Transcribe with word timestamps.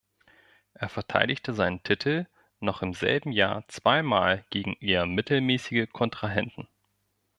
Er 0.73 0.89
verteidigte 0.89 1.53
seinen 1.53 1.83
Titel 1.83 2.25
noch 2.59 2.81
im 2.81 2.95
selben 2.95 3.31
Jahr 3.31 3.67
zwei 3.67 4.01
Mal 4.01 4.43
gegen 4.49 4.73
eher 4.79 5.05
mittelmäßige 5.05 5.87
Kontrahenten. 5.93 6.67